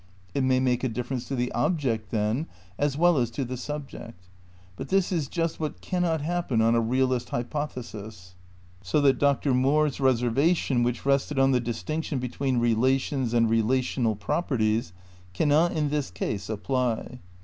[0.33, 2.47] It may make a difference to the object, then,
[2.79, 4.29] as well as to the subject.
[4.75, 8.33] But this is just what cannot happen on a realist hypothesis;
[8.81, 9.53] so that Dr.
[9.53, 14.91] Moore's reservation, which rested on the distinction between relations and relational properties,
[15.35, 17.19] cannot in this case apply.